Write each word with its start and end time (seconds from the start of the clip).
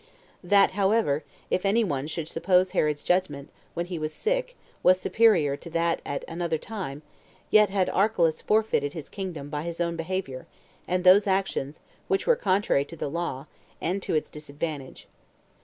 That, 0.43 0.71
however, 0.71 1.23
if 1.51 1.63
any 1.63 1.83
one 1.83 2.07
should 2.07 2.27
suppose 2.27 2.71
Herod's 2.71 3.03
judgment, 3.03 3.51
when 3.75 3.85
he 3.85 3.99
was 3.99 4.11
sick, 4.11 4.55
was 4.81 4.99
superior 4.99 5.55
to 5.57 5.69
that 5.69 6.01
at 6.03 6.25
another 6.27 6.57
time, 6.57 7.03
yet 7.51 7.69
had 7.69 7.87
Archelaus 7.87 8.41
forfeited 8.41 8.93
his 8.93 9.09
kingdom 9.09 9.47
by 9.49 9.61
his 9.61 9.79
own 9.79 9.95
behavior, 9.95 10.47
and 10.87 11.03
those 11.03 11.25
his 11.25 11.27
actions, 11.27 11.81
which 12.07 12.25
were 12.25 12.35
contrary 12.35 12.85
to 12.85 12.95
the 12.95 13.11
law, 13.11 13.45
and 13.79 14.01
to 14.01 14.15
its 14.15 14.31
disadvantage. 14.31 15.07